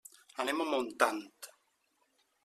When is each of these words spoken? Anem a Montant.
Anem 0.43 0.61
a 0.61 0.65
Montant. 0.69 1.19